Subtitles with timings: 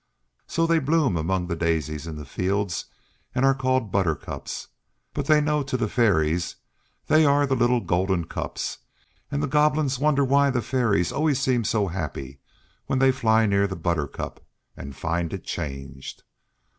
[0.47, 2.85] So they bloom among the Daisies in the fields
[3.35, 4.69] and are called Buttercups,
[5.13, 6.55] but they know to the Fairies
[7.05, 8.79] they are the little Golden Cups,
[9.29, 12.39] and the Goblins wonder why the Fairies always seem so happy
[12.87, 14.43] when they fly near the Buttercup
[14.75, 16.23] and find it changed.